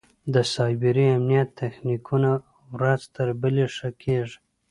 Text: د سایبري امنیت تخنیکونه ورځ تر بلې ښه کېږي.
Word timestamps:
د 0.33 0.35
سایبري 0.53 1.05
امنیت 1.17 1.49
تخنیکونه 1.61 2.31
ورځ 2.75 3.01
تر 3.15 3.27
بلې 3.41 3.65
ښه 3.75 3.89
کېږي. 4.03 4.37